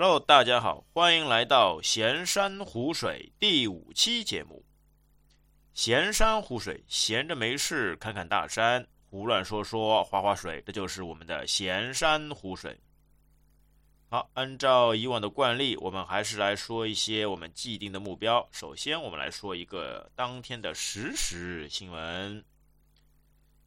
[0.00, 4.64] Hello，大家好，欢迎来到闲山湖水第五期节目。
[5.74, 12.78] 闲山湖水，闲着没事看看大山，胡乱说说划划水，这就是我们的闲山湖水。
[14.08, 18.48] 好，按照以往的惯例，我们还是来说一些我们既定的目标。
[18.52, 22.44] 首先，我们来说一个当天的实时新闻。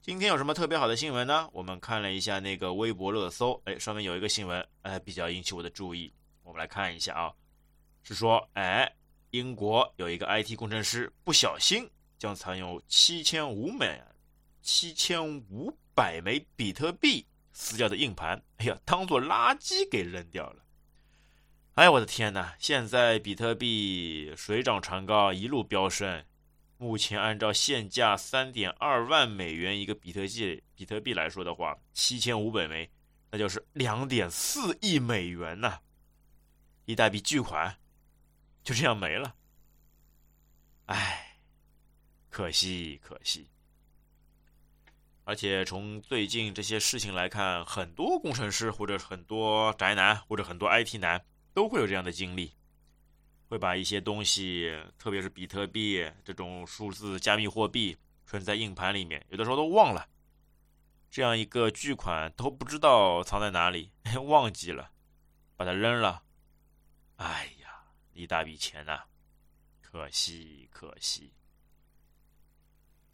[0.02, 1.50] 今天有什么特别好的新闻呢？
[1.52, 6.10] 我们看了一下那个微博热搜，哎，上面有一个新闻，哎，比较引起我的注意。
[6.52, 7.34] 我们来看一下啊，
[8.04, 8.94] 是说，哎，
[9.30, 11.90] 英国有一个 IT 工程师不小心
[12.20, 14.02] 将藏有七千五美、
[14.62, 20.66] 七千五百枚比特币撕掉的硬盘，哎呀，当做垃圾给扔掉了。
[21.76, 22.54] 哎呀，我的天哪！
[22.60, 26.26] 现在比特币水涨船高，一路飙升。
[26.76, 32.92] 目前按照现价三点二万美元一个比特币，比特币来说的话，七千五百枚，
[33.32, 35.80] 那就是两点四亿美元呐。
[36.92, 37.78] 一大笔巨款
[38.64, 39.34] 就这样没了，
[40.88, 41.38] 唉，
[42.30, 43.48] 可惜可惜。
[45.24, 52.54] 而且从最近这些事情来看，很多工程师或者很多宅男或者很多 IT 男都会有这样的经历，
[53.48, 57.96] 会把一些东西，特别是比特币这种数字加密货币
[58.26, 60.10] 存在硬盘里面，有的时候都忘了，
[61.10, 63.94] 这样一个巨款都不知道藏在哪里，
[64.28, 64.92] 忘记了，
[65.56, 66.24] 把它扔了。
[67.22, 67.84] 哎呀，
[68.14, 69.04] 一大笔钱呐，
[69.80, 71.32] 可惜可惜。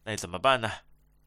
[0.05, 0.71] 那怎么办呢？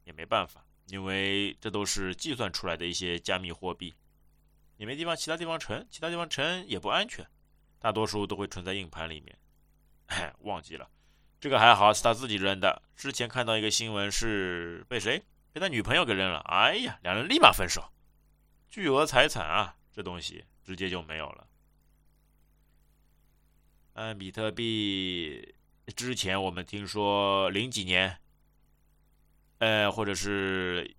[0.05, 3.95] 也没办法，因为这都是计算出来的一些加密货币，
[4.79, 7.29] 也没地方其他地方存，其他地方存也不安全，
[7.79, 9.39] 大多数都会存在硬盘里面。
[10.07, 10.89] 哎， 忘记了，
[11.39, 12.81] 这个还好是他自己扔的。
[12.97, 15.23] 之前看到一个新闻是被谁？
[15.53, 16.39] 被他女朋友给扔了。
[16.49, 17.93] 哎呀，两人立马分手，
[18.71, 21.47] 巨额财产啊，这东西直接就没有了。
[23.95, 25.55] 嗯，比特币
[25.95, 28.17] 之前我们听说零几年，
[29.59, 30.97] 呃，或者是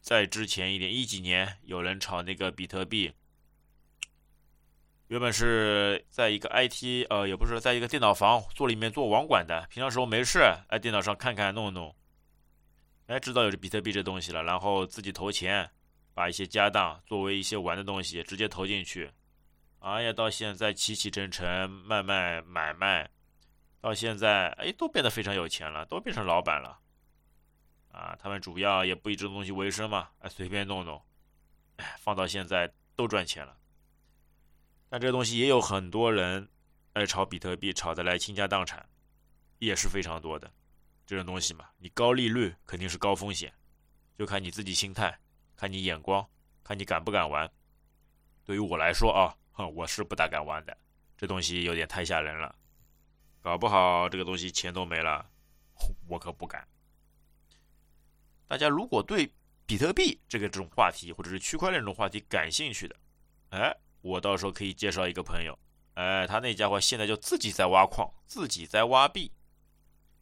[0.00, 3.10] 在之前一点一几年，有人炒那个比特币，
[5.08, 10.40] 原本是在一个 IT，呃，也不是在一个电脑房做里面做网管的，平常时候没事，
[10.70, 11.92] 在电脑上看看弄弄，
[13.06, 15.68] 哎，知道有这比特币这东西了，然后自己投钱，
[16.14, 19.10] 把一些家当作为一些玩的东西直接投进去。
[19.80, 23.08] 哎呀，到现在起起沉沉，卖卖买卖，
[23.80, 26.80] 到现在哎，都变得非常有钱了，都变成老板了。
[27.92, 31.00] 啊，他们主要也不以这种东西为生嘛，哎，随便弄弄，
[31.76, 33.56] 哎，放到现在都赚钱了。
[34.88, 36.48] 但这东西也有很多人
[36.94, 38.84] 爱炒比特币，炒得来倾家荡产，
[39.60, 40.52] 也是非常多的。
[41.06, 43.54] 这种东西嘛，你高利率肯定是高风险，
[44.18, 45.16] 就看你自己心态，
[45.56, 46.28] 看你眼光，
[46.64, 47.48] 看你敢不敢玩。
[48.44, 49.37] 对于我来说啊。
[49.66, 50.76] 我是不大敢玩的，
[51.16, 52.54] 这东西有点太吓人了，
[53.40, 55.28] 搞不好这个东西钱都没了，
[56.06, 56.68] 我可不敢。
[58.46, 59.32] 大家如果对
[59.66, 62.96] 比特币这个这种话题，或者是区块链这种话题感兴趣的，
[63.50, 65.58] 哎，我到时候可以介绍一个朋友，
[65.94, 69.30] 哎，他那家伙现在就自己在挖矿，自己在挖币，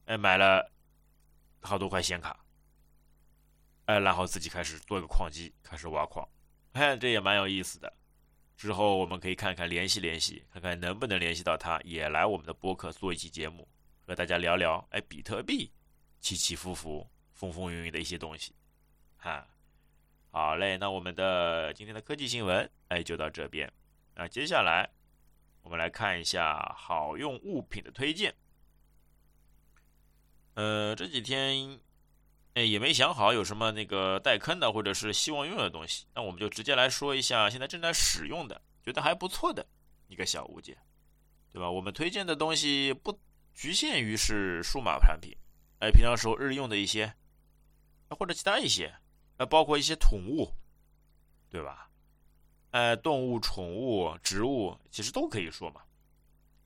[0.06, 0.72] 哎，买了
[1.60, 2.38] 好多块显卡，
[3.84, 6.28] 哎，然后自己开始做一个矿机，开始挖矿，
[6.72, 7.92] 哎，这也蛮有意思的。
[8.56, 13.68] 之后我们可以看看联系联系，看看能不能联系到他，也来我们的播客做一期节目，
[14.06, 15.70] 和大家聊聊哎，比特币
[16.20, 18.54] 起起伏伏、风风云云的一些东西。
[19.18, 19.46] 哈，
[20.30, 23.70] 好嘞，那我们的今天的科技新闻哎就到这边。
[24.14, 24.88] 那接下来
[25.60, 28.34] 我们来看一下好用物品的推荐。
[30.54, 31.78] 呃，这几天
[32.56, 39.66] 哎也没想好有什么那个带坑的，或者是希望用的东西，那我们就直接来说一下现在正在使用的，觉得还不错的
[40.08, 40.74] 一个小物件，
[41.52, 41.70] 对吧？
[41.70, 43.20] 我们推荐的东西不
[43.52, 45.36] 局限于是数码产品，
[45.80, 47.14] 哎，平常时候日用的一些，
[48.08, 48.90] 或者其他一些，
[49.36, 50.50] 哎，包括一些宠物，
[51.50, 51.90] 对吧？
[52.70, 55.82] 哎，动物、宠物、植物，其实都可以说嘛。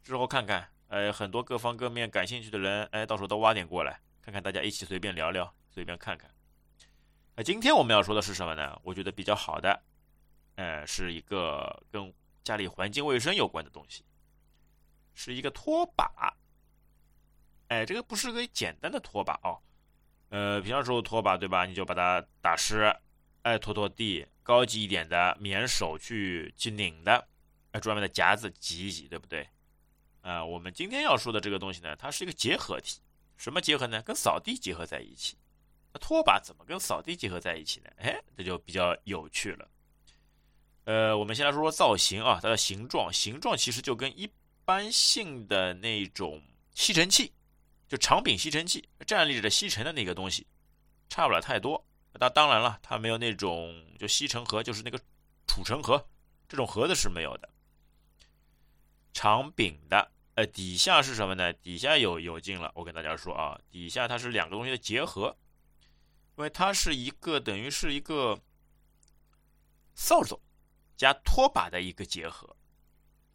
[0.04, 5.52] 之后看看，哎，很多各方各面感兴趣的人，哎，到时候都挖点过来，看看大家一起随便聊聊。
[5.70, 6.30] 随便看看，
[7.36, 8.78] 那今天我们要说的是什么呢？
[8.82, 9.82] 我觉得比较好的，
[10.56, 12.12] 呃，是一个跟
[12.42, 14.04] 家里环境卫生有关的东西，
[15.14, 16.36] 是一个拖把。
[17.68, 19.56] 哎，这个不是个简单的拖把哦，
[20.30, 21.64] 呃，平常时候拖把对吧？
[21.64, 22.92] 你就把它打湿，
[23.42, 24.26] 哎，拖拖地。
[24.42, 27.28] 高级一点的棉手去去拧的，
[27.70, 29.48] 哎，专门的夹子挤一挤，对不对？
[30.22, 33.00] 啊，我们今天要说的这个东西呢，它是一个结合体，
[33.36, 34.02] 什么结合呢？
[34.02, 35.38] 跟扫地结合在一起。
[35.92, 37.90] 那拖把怎么跟扫地结合在一起呢？
[37.96, 39.68] 哎，这就比较有趣了。
[40.84, 44.28] 呃，我们先来说说造型啊，它的形状，形状其实就跟一
[44.64, 46.42] 般性的那种
[46.74, 47.32] 吸尘器，
[47.88, 50.46] 就长柄吸尘器站立着吸尘的那个东西，
[51.08, 51.84] 差不了太多。
[52.12, 54.98] 那当然了，它没有那种就吸尘盒，就是那个
[55.46, 56.04] 储尘盒
[56.48, 57.48] 这种盒子是没有的。
[59.12, 61.52] 长柄的，呃，底下是什么呢？
[61.52, 65.36] 底下有有劲了，我跟大家说啊，底下它是两个东西的结合，
[66.36, 68.40] 因为它是一个等于是一个
[69.94, 70.40] 扫帚
[70.96, 72.56] 加拖把的一个结合，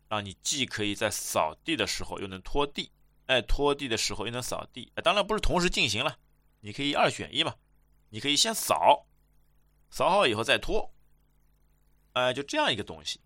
[0.10, 2.92] 让你既可以在扫地的时候又能拖地，
[3.28, 6.18] 哎，拖地的时候又能扫地，当然不是同时进行了，
[6.62, 7.56] 你可以二选一嘛，
[8.10, 9.06] 你可以先扫，
[9.90, 10.94] 扫好以后再拖，
[12.14, 13.22] 哎，就这样一个东西。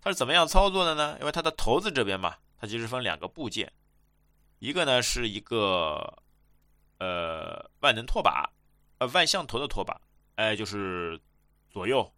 [0.00, 1.16] 它是怎么样操作的呢？
[1.20, 3.72] 因为它的头子这边嘛，它其实分两个部件，
[4.58, 6.22] 一个呢是一个
[7.00, 8.48] 呃万能拖把，
[8.98, 10.00] 呃万向头的拖把，
[10.36, 11.20] 哎就是
[11.68, 12.14] 左右，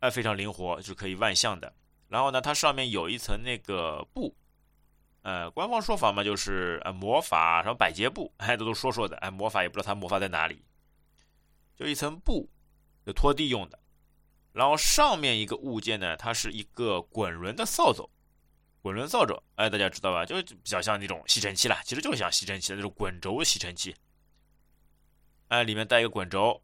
[0.00, 1.72] 哎非常灵活，是可以万向的。
[2.08, 4.34] 然后呢，它上面有一层那个布，
[5.22, 10.64] 呃官方说法嘛就是呃魔法什么百洁布，哎这都说说的，哎魔法也不知道它魔法在哪里，
[11.76, 12.50] 就一层布，
[13.06, 13.78] 就拖地用的。
[14.52, 18.10] 然后上面一个物件呢，它是一个滚轮的扫帚，
[18.82, 20.24] 滚轮扫帚，哎，大家知道吧？
[20.24, 23.94] 就比较像那种吸尘器啦，其实就是像吸尘器的那种滚轴吸尘器，
[25.48, 26.62] 哎，里面带一个滚轴，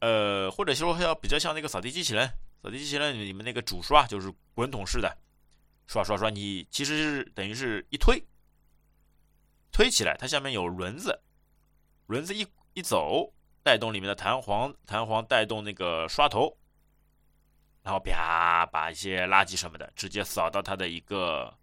[0.00, 2.26] 呃，或者说要比较像那个扫地机器人，
[2.62, 5.14] 扫地机器人里面那个主刷就是滚筒式的，
[5.86, 8.22] 刷刷刷，你其实是等于是一推，
[9.70, 11.20] 推起来，它下面有轮子，
[12.06, 13.30] 轮子一一走，
[13.62, 16.56] 带动里面的弹簧，弹簧带动那个刷头。
[17.88, 21.56] 然后啪，把一些垃圾什么的直接扫到它的一个，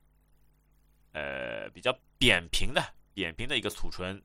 [1.12, 2.84] 呃，比较扁平的、
[3.14, 4.20] 扁平的一个储存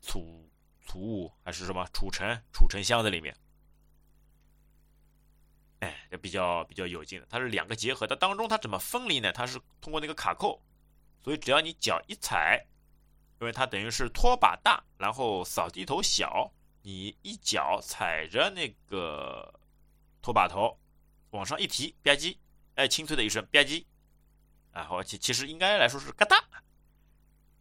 [0.00, 0.48] 储
[0.86, 3.36] 储物还是什么储存储存箱子里面，
[5.80, 7.26] 哎，这比较比较有劲的。
[7.28, 9.32] 它是两个结合，的当中它怎么分离呢？
[9.32, 10.62] 它是通过那个卡扣，
[11.20, 12.64] 所以只要你脚一踩，
[13.40, 19.52] 因为它等于是拖把大，然后扫地头小，你一脚踩着那个
[20.22, 20.78] 拖把头。
[21.30, 22.36] 往上一提，吧唧，
[22.74, 23.84] 哎，清脆的一声吧唧，
[24.72, 26.36] 然后其其实应该来说是嘎哒，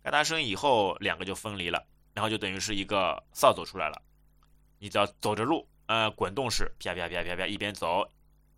[0.02, 4.02] 嘎哒声以后两个就分离了，然后就等于是一个扫帚出来了。
[4.80, 8.10] 你只要走着路，呃，滚动式，啪啪啪啪啪，一边走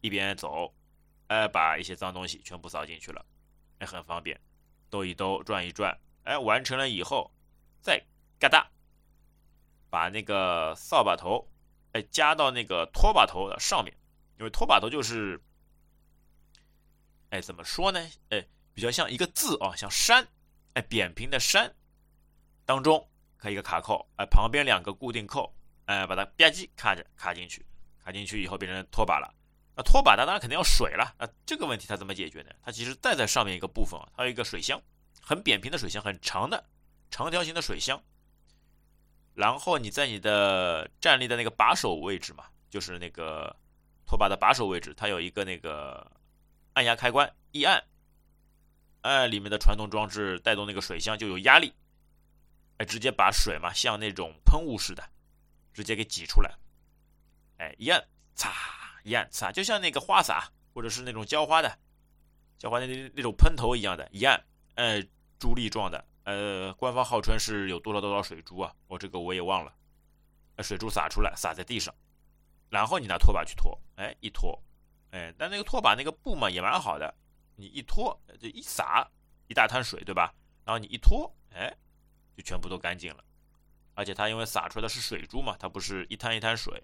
[0.02, 0.74] 一边走，
[1.28, 3.25] 哎，把一些脏东西全部扫进去了，
[3.80, 4.40] 哎，很方便，
[4.90, 7.30] 兜一兜，转一转，哎，完成了以后，
[7.81, 8.02] 再
[8.40, 8.69] 嘎哒，
[9.90, 11.46] 把那个扫把头，
[11.94, 13.94] 哎，加到那个拖把头的上面。
[14.42, 15.40] 因为拖把头就是，
[17.30, 18.00] 哎，怎么说呢？
[18.30, 18.44] 哎，
[18.74, 20.28] 比较像一个字啊，像山，
[20.74, 21.72] 哎，扁平的山，
[22.66, 23.08] 当中
[23.38, 25.56] 开一个卡扣，哎，旁边两个固定扣，
[25.86, 27.64] 哎，把它吧唧卡着卡进去，
[28.04, 29.32] 卡进去以后变成拖把了。
[29.76, 32.50] 那拖把它当然肯定要水了，那这个问题它怎么解决呢？
[32.64, 34.82] 它其实带在上面一个部分啊，它有一个水箱，
[35.22, 36.68] 很扁平的水箱，很长的
[37.12, 38.02] 长条形的水箱。
[39.36, 43.56] 然后你在你的站立的那个把手位置嘛，就是那个。
[44.12, 46.06] 拖把的把手位置，它有一个那个
[46.74, 47.81] 按压开关，一按，
[49.04, 51.74] 哎，里面的传动装置带动那个水箱就有压力，
[52.75, 55.02] 哎，直接把水嘛，像那种喷雾似的，
[55.74, 56.54] 直接给挤出来，
[57.56, 58.06] 哎，一按，
[58.36, 58.52] 擦，
[59.06, 61.80] 一按，擦，就像那个花洒或者是那种浇花的，
[62.58, 64.44] 浇花那那种喷头一样的，一按，
[64.75, 65.01] 哎，
[65.39, 69.74] 珠粒状的，呃，官方号称是有多少多少水珠啊，我这个我也忘了，
[70.62, 71.96] 水珠洒出来，洒在地上。
[72.72, 74.58] 然后你拿拖把去拖，哎，一拖，
[75.12, 77.13] 哎，但那个拖把那个布嘛也蛮好的，
[77.58, 79.06] 你一拖就一洒
[79.48, 80.34] 一大滩水，对吧？
[80.63, 81.75] 然后你一拖，哎，
[82.38, 83.24] 就全部都干净了。
[83.94, 86.82] 而且它因为洒出来的是水珠嘛，它不是一滩一滩水，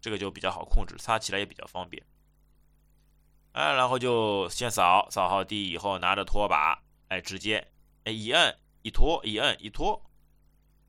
[0.00, 2.02] 这个就比较好控制，擦起来也比较方便。
[3.52, 7.58] 哎，然后就先扫扫好地以后，拿着拖把，哎，直接
[8.04, 10.02] 哎一摁一拖一摁一拖，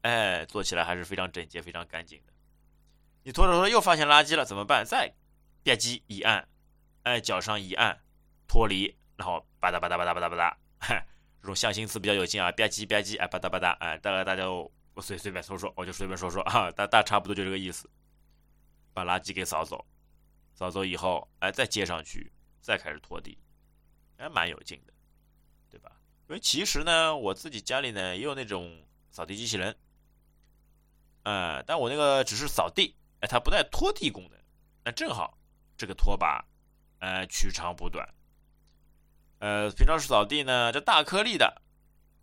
[0.04, 2.33] 哎，做起来还是非常整洁、非常干净的。
[3.24, 4.86] 你拖着拖着又发现垃圾了，怎么办？
[4.86, 5.08] 再
[5.64, 6.48] 吧唧一按，
[7.04, 8.02] 哎，脚上一按，
[8.48, 11.04] 脱离，然后吧嗒吧嗒吧嗒吧嗒吧嗒，
[11.42, 17.90] 这种象形词比较有劲啊，吧唧吧唧，哎，吧嗒吧嗒，哎，大概大家我随随便说说，我就随便说说啊，大大差不多就这个意思，
[18.94, 19.86] 把垃圾给扫走，
[20.54, 23.38] 扫走以后，哎，再接上去，再开始拖地，
[24.18, 24.94] 还蛮有劲的，
[25.70, 25.94] 对吧？
[26.28, 29.74] 因为其实呢，我自己家里呢也有那种扫地机器人，
[31.24, 32.94] 哎，但我那个只是扫地。
[33.24, 34.38] 哎，它不带拖地功能，
[34.84, 35.38] 那正好
[35.78, 36.44] 这个拖把，
[37.00, 38.06] 呃，取长补短。
[39.40, 41.62] 呃，平常是扫地呢，这大颗粒的，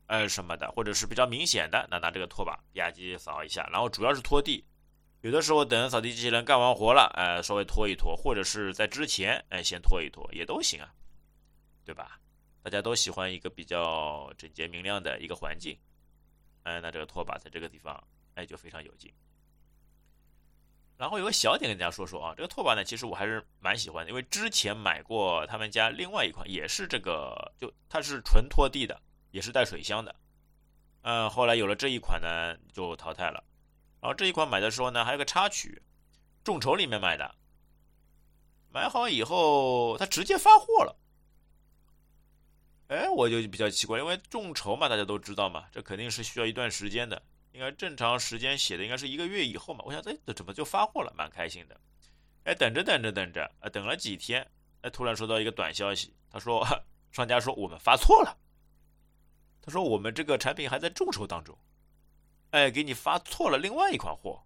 [0.08, 3.66] 呃，什么的，或者是比较明显的，那拿这个拖把吧唧扫一下。
[3.72, 4.62] 然后主要是拖地，
[5.22, 10.92] 有的时候等扫地机器人干完活了，哎，稍微拖一拖，或者是在之前，哎，先拖一拖也都行啊，
[11.82, 12.20] 对吧？
[12.62, 15.78] 大家都喜欢一个比较整洁明亮的一个环境，
[16.64, 19.10] 哎，那这个拖把在这个地方，哎，就非常有劲。
[21.00, 30.14] 然后有个小点跟大家说说啊，这个拖把呢，其实我还是蛮喜欢的，因为之前买过他们家另外一款，也是这个，就它是纯拖地的，也是带水箱的，
[31.00, 33.42] 嗯，后来有了这一款呢，就淘汰了。
[34.02, 35.80] 然后这一款买的时候呢，还有个插曲，
[36.44, 37.34] 众筹里面买的，
[38.68, 40.94] 买好以后它直接发货了。
[42.88, 47.22] 哎，我就比较奇怪，因为众筹嘛，大家都知道嘛，这肯定是需要一段时间的。
[47.52, 51.80] 应该正常时间写的应该是一个月以后嘛，我想这怎么就发货了，蛮开心的。
[52.44, 54.48] 哎，等着等着等着，啊，等了几天，
[54.82, 56.66] 哎，突然收到一个短消息，他说
[57.10, 58.38] 商家说我们发错了，
[59.60, 61.58] 他说我们这个产品还在众筹当中，
[62.52, 64.42] 哎，给你发错了另外一款货，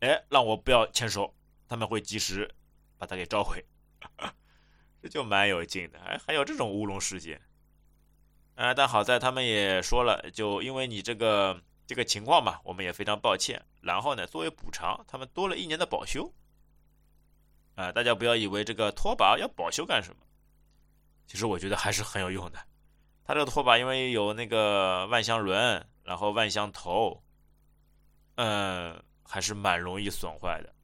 [0.00, 1.32] 哎，让我不要签收，
[1.68, 2.52] 他们会及时
[2.98, 3.64] 把它给召回，
[5.00, 6.00] 这就蛮有劲的。
[6.00, 7.40] 哎，还有这种乌龙事件，
[8.56, 11.62] 啊，但好在他们也说了，就因为你这个。
[11.86, 13.64] 这个情况嘛，我们也非常抱歉。
[13.80, 16.30] 然后呢，作为补偿，他们多了一年的保修。
[17.76, 20.16] 啊，大家不要以为这个拖把要保修干什么，
[21.26, 22.58] 其实我觉得还是很有用的。
[23.22, 27.22] 它这个拖把因为有那个万向轮，然后万向头，
[28.36, 30.74] 嗯，还是蛮容易损坏的。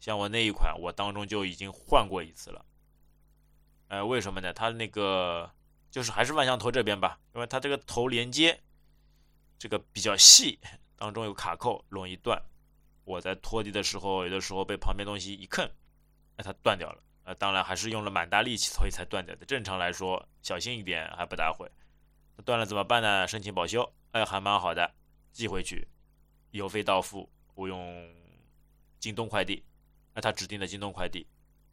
[0.00, 2.64] 像我那一款，我当中就已经换过一次了。
[3.88, 4.52] 呃，为什么呢？
[4.52, 5.50] 它那个
[5.90, 8.60] 就是还是万向头这边吧，因为它这个头连接。
[9.58, 10.58] 这个比较细，
[10.96, 12.40] 当中有卡扣，容易断。
[13.04, 15.68] 我在拖地的时候，有的时候被旁边东西一蹭，
[16.36, 17.02] 哎，它断掉了。
[17.24, 19.44] 呃，当然还是用了蛮大力气，所以才断掉的。
[19.44, 21.70] 正常来说，小心一点还不大会。
[22.44, 23.26] 断了怎么办呢？
[23.26, 24.94] 申请保修，哎，还蛮好的，
[25.32, 25.86] 寄回去，
[26.52, 27.28] 邮费到付。
[27.54, 28.08] 我用
[29.00, 29.62] 京东快递，
[30.14, 31.26] 那他指定的京东快递，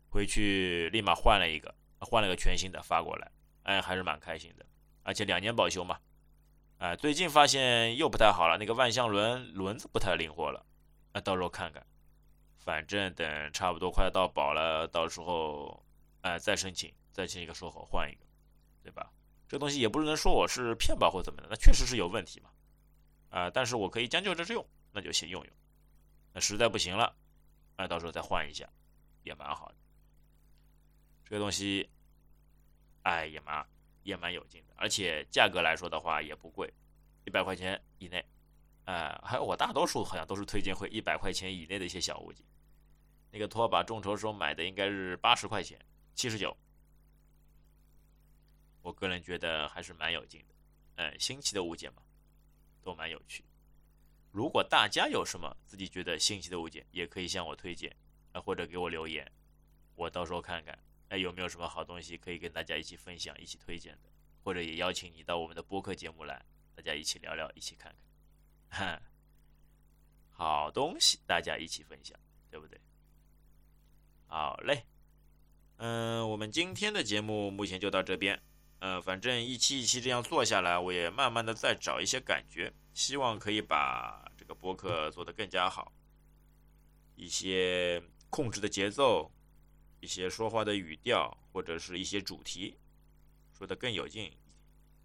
[0.09, 3.31] 回去立马换了一个，换了个全新的发过来，
[3.63, 4.65] 哎，还是蛮开心的。
[5.03, 5.99] 而且两年保修嘛。
[6.77, 10.65] 哎，最近发现又不太好了，那个万向轮轮子不太灵活了，
[11.13, 11.85] 那到时候看看，
[12.57, 15.83] 反正等差不多快到保了，到时候
[16.21, 18.25] 哎再申请，再请一个售后换一个，
[18.83, 19.09] 对吧？
[19.47, 22.49] 这东西也不能说我是骗保或怎么的，那确实是有问题嘛，
[23.29, 25.53] 啊，但是我可以将就着用，那就先用用，
[26.33, 27.15] 那实在不行了，
[27.77, 28.67] 哎，到时候再换一下，
[29.23, 29.75] 也蛮好的。
[31.23, 31.89] 这个东西，
[33.03, 33.65] 哎，也蛮。
[34.05, 36.71] 也蛮有劲的，而且价格来说的话也不贵，
[37.25, 38.23] 一百块钱以内，
[38.85, 42.45] 啊，还有我大多数好像都是推荐会一百块钱以内的一些小物件。
[43.31, 45.83] 那个拖把众筹时候买的应该是八十块钱，
[46.13, 46.55] 七十九。
[48.83, 50.55] 我个人觉得还是蛮有劲的，
[50.97, 52.03] 嗯，新奇的物件嘛，
[52.83, 53.43] 都蛮有趣。
[54.31, 57.93] 如果大家有什么自己觉得新奇的物件，也可以向我推荐，
[58.33, 59.29] 啊，或者给我留言，
[59.95, 60.77] 我到时候看看。
[61.09, 64.09] 哎，有没有什么好东西可以跟大家一起分享、一起推荐的？
[64.43, 66.45] 或者也邀请你到我们的播客节目来，
[66.75, 67.95] 大家一起聊聊、一起看
[68.69, 68.87] 看。
[68.87, 69.01] 哈
[70.31, 72.19] 好东西，大家一起分享，
[72.51, 72.79] 对不对？
[74.27, 74.85] 好嘞，
[75.77, 78.41] 嗯，我们今天的节目目前就到这边。
[78.79, 85.91] 嗯，反正一期一期这样做下来，我也慢慢的在找一些感觉，希望可以把这个播客做得更加好，
[87.15, 89.31] 一些控制的节奏。
[90.05, 92.77] 一些说话的语调或者是一些主题，
[93.57, 94.31] 说的更有劲。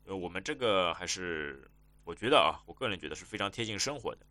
[0.05, 1.71] 呃，我们这个还是
[2.05, 4.27] 我觉得啊，我个人觉得是非常贴近生活的。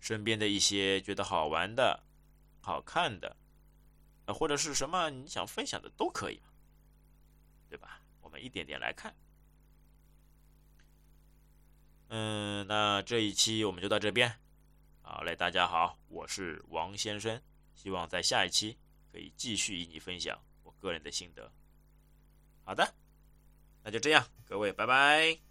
[0.00, 2.02] 身边的一些觉得好玩的、
[2.60, 3.36] 好看的，
[4.26, 6.50] 呃，或者是什么你想分享的都可以嘛，
[7.68, 8.02] 对吧？
[8.20, 9.14] 我们一点点来看。
[12.08, 14.40] 嗯，那这一期我们就到这边。
[15.02, 17.40] 好嘞，大家好，我是王先生，
[17.76, 18.76] 希望在下一期。
[19.12, 21.50] 可以继续与你分享我个人的心得。
[22.64, 22.94] 好的，
[23.82, 25.49] 那就这样，各位，拜拜。